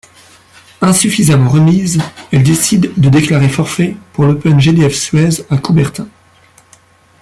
Insuffisamment 0.81 1.47
remise, 1.51 2.01
elle 2.31 2.41
décide 2.41 2.91
de 2.99 3.09
déclarer 3.09 3.49
forfait 3.49 3.95
pour 4.13 4.25
l'Open 4.25 4.59
Gdf 4.59 4.95
Suez 4.95 5.45
à 5.51 5.57
Coubertin. 5.59 6.07